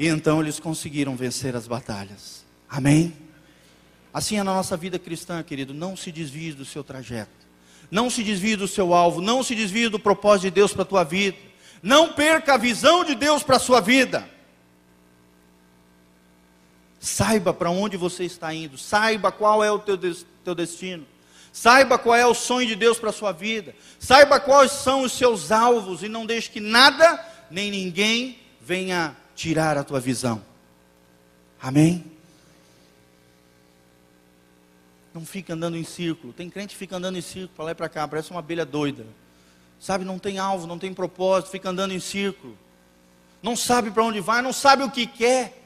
[0.00, 2.42] E então eles conseguiram vencer as batalhas.
[2.66, 3.12] Amém?
[4.14, 5.74] Assim é na nossa vida cristã, querido.
[5.74, 7.46] Não se desvie do seu trajeto.
[7.90, 9.20] Não se desvie do seu alvo.
[9.20, 11.36] Não se desvie do propósito de Deus para a tua vida.
[11.82, 14.26] Não perca a visão de Deus para a sua vida.
[16.98, 18.78] Saiba para onde você está indo.
[18.78, 19.98] Saiba qual é o teu,
[20.42, 21.06] teu destino.
[21.52, 23.74] Saiba qual é o sonho de Deus para a sua vida.
[23.98, 26.02] Saiba quais são os seus alvos.
[26.02, 30.44] E não deixe que nada, nem ninguém, venha tirar a tua visão.
[31.62, 32.04] Amém?
[35.14, 36.34] Não fica andando em círculo.
[36.34, 38.66] Tem crente que fica andando em círculo para lá e para cá, parece uma abelha
[38.66, 39.06] doida.
[39.80, 42.56] Sabe, não tem alvo, não tem propósito, fica andando em círculo.
[43.42, 45.64] Não sabe para onde vai, não sabe o que quer.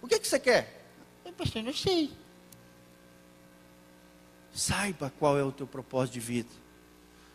[0.00, 0.82] O que, é que você quer?
[1.22, 2.10] Eu, pastor, não sei.
[4.54, 6.48] Saiba qual é o teu propósito de vida.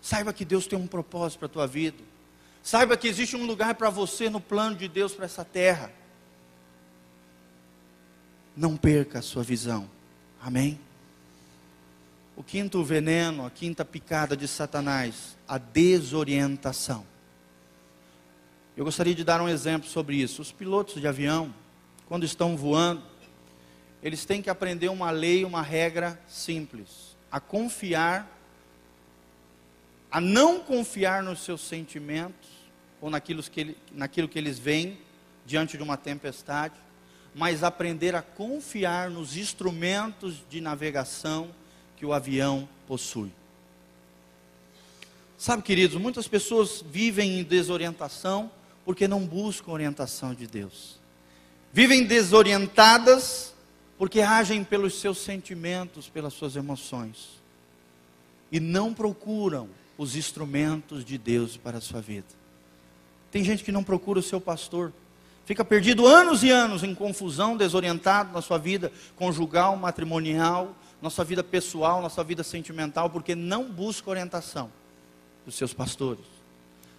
[0.00, 1.98] Saiba que Deus tem um propósito para a tua vida.
[2.64, 5.92] Saiba que existe um lugar para você no plano de Deus para essa terra.
[8.56, 9.86] Não perca a sua visão.
[10.40, 10.80] Amém?
[12.34, 17.04] O quinto veneno, a quinta picada de Satanás, a desorientação.
[18.74, 20.40] Eu gostaria de dar um exemplo sobre isso.
[20.40, 21.54] Os pilotos de avião,
[22.08, 23.02] quando estão voando,
[24.02, 28.26] eles têm que aprender uma lei, uma regra simples: a confiar,
[30.14, 32.48] a não confiar nos seus sentimentos
[33.00, 34.96] ou naquilo que, ele, naquilo que eles veem
[35.44, 36.76] diante de uma tempestade,
[37.34, 41.50] mas aprender a confiar nos instrumentos de navegação
[41.96, 43.32] que o avião possui.
[45.36, 48.48] Sabe, queridos, muitas pessoas vivem em desorientação
[48.84, 50.96] porque não buscam orientação de Deus.
[51.72, 53.52] Vivem desorientadas
[53.98, 57.30] porque agem pelos seus sentimentos, pelas suas emoções.
[58.52, 62.26] E não procuram os instrumentos de Deus para a sua vida.
[63.30, 64.92] Tem gente que não procura o seu pastor,
[65.44, 71.24] fica perdido anos e anos em confusão, desorientado na sua vida conjugal, matrimonial, na sua
[71.24, 74.70] vida pessoal, na sua vida sentimental, porque não busca orientação
[75.44, 76.24] dos seus pastores.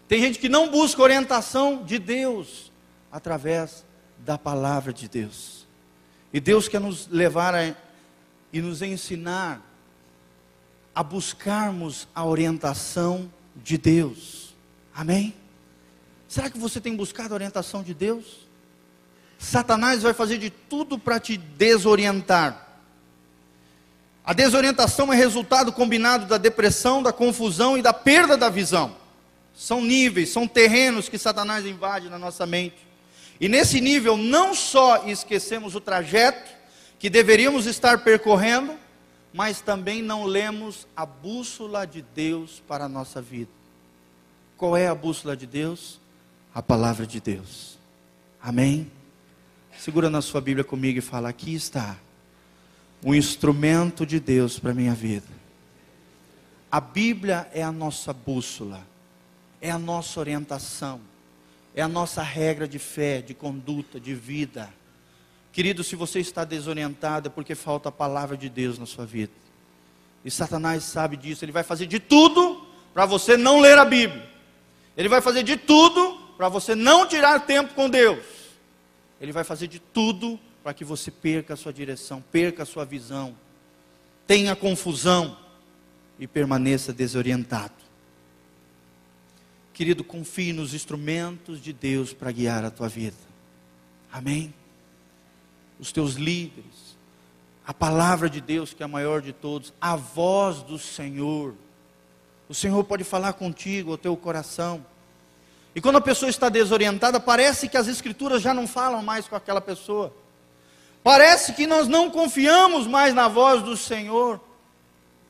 [0.08, 2.72] Tem gente que não busca orientação de Deus
[3.12, 3.84] através
[4.20, 5.66] da palavra de Deus.
[6.32, 7.74] E Deus quer nos levar a,
[8.52, 9.62] e nos ensinar
[10.96, 14.56] a buscarmos a orientação de Deus.
[14.96, 15.36] Amém?
[16.28, 18.48] Será que você tem buscado a orientação de Deus?
[19.38, 22.66] Satanás vai fazer de tudo para te desorientar.
[24.26, 28.96] A desorientação é resultado combinado da depressão, da confusão e da perda da visão.
[29.54, 32.78] São níveis, são terrenos que Satanás invade na nossa mente.
[33.40, 36.50] E nesse nível, não só esquecemos o trajeto
[36.98, 38.74] que deveríamos estar percorrendo,
[39.36, 43.52] mas também não lemos a bússola de Deus para a nossa vida.
[44.56, 46.00] Qual é a bússola de Deus?
[46.54, 47.78] A palavra de Deus.
[48.42, 48.90] Amém?
[49.78, 51.98] Segura na sua Bíblia comigo e fala: aqui está
[53.04, 55.28] um instrumento de Deus para a minha vida.
[56.72, 58.88] A Bíblia é a nossa bússola,
[59.60, 61.02] é a nossa orientação,
[61.76, 64.74] é a nossa regra de fé, de conduta, de vida.
[65.56, 69.32] Querido, se você está desorientado é porque falta a palavra de Deus na sua vida.
[70.26, 74.30] E Satanás sabe disso, ele vai fazer de tudo para você não ler a Bíblia.
[74.98, 78.22] Ele vai fazer de tudo para você não tirar tempo com Deus.
[79.22, 82.84] Ele vai fazer de tudo para que você perca a sua direção, perca a sua
[82.84, 83.34] visão,
[84.28, 85.38] tenha confusão
[86.20, 87.72] e permaneça desorientado.
[89.74, 93.16] Querido, confie nos instrumentos de Deus para guiar a tua vida.
[94.12, 94.54] Amém?
[95.80, 96.96] Os teus líderes,
[97.68, 101.56] a palavra de Deus que é a maior de todos, a voz do Senhor.
[102.48, 104.86] O Senhor pode falar contigo, ao teu coração.
[105.74, 109.36] E quando a pessoa está desorientada, parece que as escrituras já não falam mais com
[109.36, 110.14] aquela pessoa.
[111.04, 114.40] Parece que nós não confiamos mais na voz do Senhor.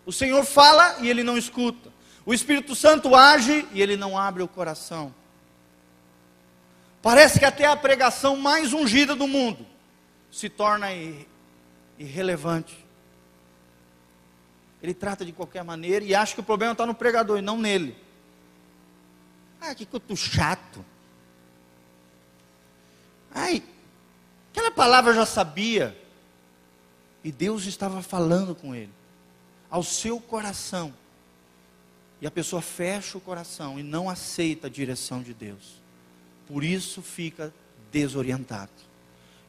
[0.05, 1.89] O Senhor fala e ele não escuta.
[2.25, 5.13] O Espírito Santo age e ele não abre o coração.
[7.01, 9.74] Parece que até a pregação mais ungida do mundo
[10.35, 10.87] se torna
[11.97, 12.85] irrelevante.
[14.81, 17.57] Ele trata de qualquer maneira e acha que o problema está no pregador e não
[17.57, 17.95] nele.
[19.61, 20.83] Ah, que culto chato.
[23.31, 23.63] Ai,
[24.51, 25.97] Aquela palavra já sabia.
[27.21, 28.91] E Deus estava falando com ele,
[29.69, 30.93] ao seu coração.
[32.21, 35.81] E a pessoa fecha o coração e não aceita a direção de Deus.
[36.47, 37.53] Por isso fica
[37.91, 38.84] desorientado.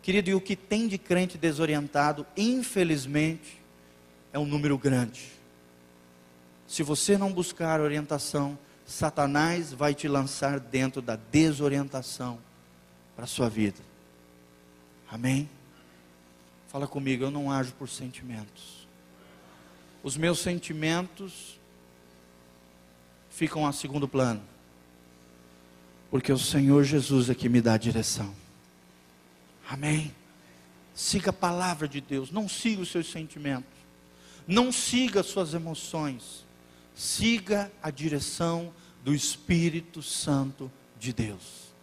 [0.06, 3.60] Querido, e o que tem de crente desorientado, infelizmente,
[4.32, 5.32] é um número grande.
[6.64, 8.56] Se você não buscar orientação,
[8.86, 12.38] Satanás vai te lançar dentro da desorientação
[13.16, 13.80] para a sua vida.
[15.10, 15.50] Amém?
[16.68, 18.86] Fala comigo, eu não ajo por sentimentos.
[20.04, 21.58] Os meus sentimentos
[23.28, 24.42] ficam a segundo plano.
[26.12, 28.45] Porque o Senhor Jesus é que me dá a direção.
[29.68, 30.14] Amém?
[30.94, 33.76] Siga a palavra de Deus, não siga os seus sentimentos.
[34.46, 36.46] Não siga as suas emoções.
[36.94, 38.72] Siga a direção
[39.02, 41.74] do Espírito Santo de Deus.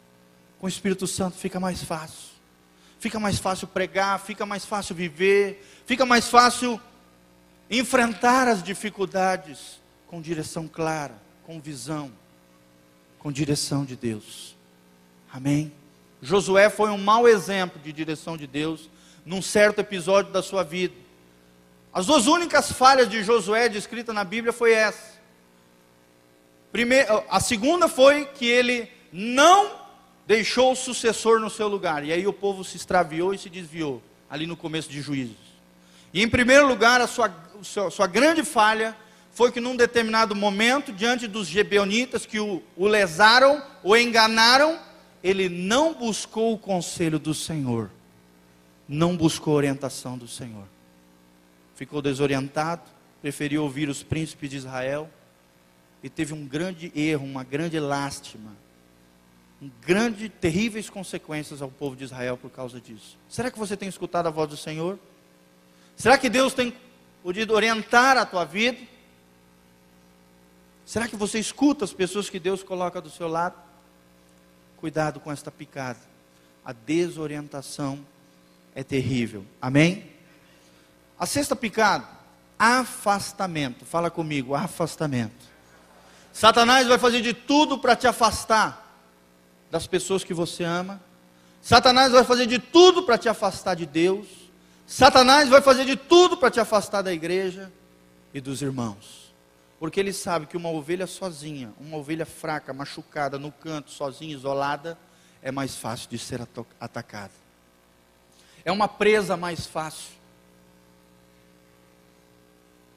[0.59, 2.31] Com o Espírito Santo fica mais fácil.
[2.99, 6.79] Fica mais fácil pregar, fica mais fácil viver, fica mais fácil
[7.69, 12.11] enfrentar as dificuldades com direção clara, com visão,
[13.19, 14.55] com direção de Deus.
[15.31, 15.73] Amém?
[16.23, 18.89] Josué foi um mau exemplo de direção de Deus
[19.25, 20.95] num certo episódio da sua vida.
[21.93, 25.21] As duas únicas falhas de Josué descritas na Bíblia foi essa.
[26.71, 29.83] Primeiro, a segunda foi que ele não
[30.25, 32.05] deixou o sucessor no seu lugar.
[32.05, 35.35] E aí o povo se extraviou e se desviou, ali no começo de Juízes.
[36.13, 38.95] E em primeiro lugar, a sua, a sua, sua grande falha
[39.31, 44.79] foi que num determinado momento, diante dos gebeonitas que o, o lesaram, o enganaram,
[45.23, 47.89] ele não buscou o conselho do Senhor,
[48.87, 50.65] não buscou a orientação do Senhor.
[51.75, 52.83] Ficou desorientado,
[53.21, 55.09] preferiu ouvir os príncipes de Israel
[56.03, 58.51] e teve um grande erro, uma grande lástima,
[59.61, 63.17] um grande, terríveis consequências ao povo de Israel por causa disso.
[63.29, 64.99] Será que você tem escutado a voz do Senhor?
[65.95, 66.75] Será que Deus tem
[67.23, 68.77] podido orientar a tua vida?
[70.85, 73.55] Será que você escuta as pessoas que Deus coloca do seu lado?
[74.83, 75.99] Cuidado com esta picada.
[76.65, 78.05] A desorientação
[78.75, 79.45] é terrível.
[79.61, 80.11] Amém?
[81.17, 82.05] A sexta picada,
[82.59, 83.85] afastamento.
[83.85, 85.47] Fala comigo, afastamento.
[86.33, 89.01] Satanás vai fazer de tudo para te afastar
[89.71, 91.01] das pessoas que você ama.
[91.61, 94.27] Satanás vai fazer de tudo para te afastar de Deus.
[94.85, 97.71] Satanás vai fazer de tudo para te afastar da igreja
[98.33, 99.22] e dos irmãos.
[99.83, 104.97] Porque ele sabe que uma ovelha sozinha, uma ovelha fraca, machucada no canto, sozinha, isolada,
[105.41, 106.39] é mais fácil de ser
[106.79, 107.33] atacada.
[108.63, 110.13] É uma presa mais fácil.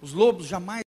[0.00, 0.84] Os lobos jamais